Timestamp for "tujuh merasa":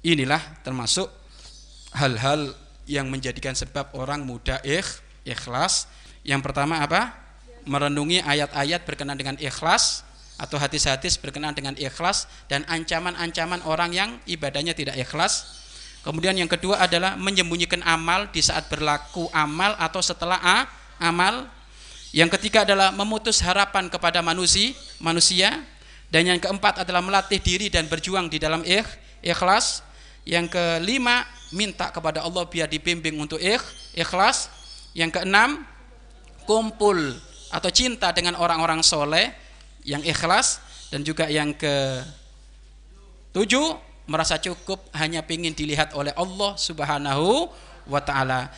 43.34-44.38